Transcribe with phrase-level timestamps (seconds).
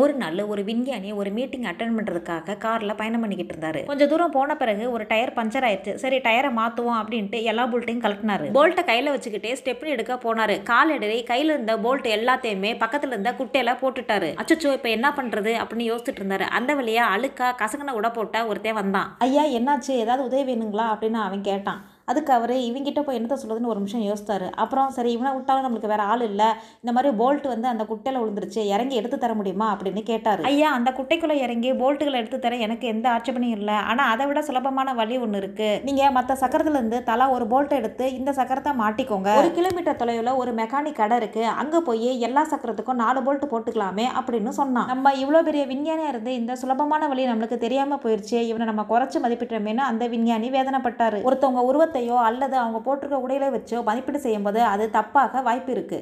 [0.00, 3.84] ஒரு நாள் ஒரு விஞ்ஞானி ஒரு மீட்டிங் அட்டன் பண்ணுறதுக்காக காரில் பயணம் பண்ணிக்கிட்டு இருந்தாரு.
[3.84, 5.94] கொஞ்சம் தூரம் போன பிறகு ஒரு டயர் பஞ்சர் ஆயிடுச்சு.
[5.94, 8.46] சரி டயரை மாற்றுவோம் அப்படின்ட்டு எல்லா போல்ட்டையும் கழட்டினாரு.
[8.58, 10.62] போல்ட்டை கையில் வச்சுக்கிட்டே ஸ்டெப்னி எடுக்க போனாரு.
[10.62, 14.30] கால் இடறி கையில் இருந்த போல்ட் எல்லாத்தையுமே பக்கத்தில் இருந்த குட்டையில போட்டுட்டாரு.
[14.42, 16.46] அச்சச்சோ இப்போ என்ன பண்ணுறது அப்படின்னு யோசிச்சுட்டு இருந்தாரு.
[16.60, 19.16] அந்த வழியாக அழுக்கா கசகன உட போட்ட ஒருத்தன் வந்தான்.
[19.18, 19.90] ஐயா என்னாச்சு?
[20.04, 20.88] ஏதாவது உதவி வேணுங்களா?
[20.94, 21.82] அப்படின்னு அவன் கேட்டான்.
[22.10, 24.48] அதுக்கு அவர் இவங்கிட்ட போய் என்னத்த சொல்லுதுன்னு ஒரு நிமிஷம் யோசித்தாரு.
[24.62, 26.48] அப்புறம் சரி இவனை விட்டாலும் நம்மளுக்கு வேற ஆள் இல்லை.
[26.82, 30.42] இந்த மாதிரி போல்ட் வந்து அந்த குட்டையில் விழுந்துருச்சு இறங்கி எடுத்து தர முடியுமா அப்படின்னு கேட்டார்.
[30.50, 33.78] ஐயா அந்த குட்டைக்குள்ளே இறங்கி போல்ட்டுகளை எடுத்து தர எனக்கு எந்த ஆட்சேபனையும் இல்லை.
[33.90, 35.70] ஆனால் அதை விட சுலபமான வழி ஒன்று இருக்கு.
[35.88, 39.30] நீங்கள் மற்ற சக்கரத்துலேருந்து தலா ஒரு போல்ட்டை எடுத்து இந்த சக்கரத்தை மாட்டிக்கோங்க.
[39.42, 41.44] ஒரு கிலோமீட்டர் தொலைவில் ஒரு மெக்கானிக் கடை இருக்கு.
[41.62, 44.88] அங்கே போய் எல்லா சக்கரத்துக்கும் நாலு போல்ட் போட்டுக்கலாமே அப்படின்னு சொன்னான்.
[44.92, 49.84] நம்ம இவ்வளோ பெரிய விஞ்ஞானியாக இருந்து இந்த சுலபமான வழி நம்மளுக்கு தெரியாமல் போயிடுச்சு இவனை நம்ம குறைச்சு மதிப்பிட்டோமேனு
[49.90, 51.20] அந்த விஞ்ஞானி வேதனைப்பட்டாரு.
[51.28, 51.62] ஒருத்தவங்க
[51.96, 55.98] உருவத்தையோ அல்லது அவங்க போட்டிருக்க உடையில வச்சோ மதிப்பீடு செய்யும்போது அது தப்பாக வாய்ப்பு இருக்கு.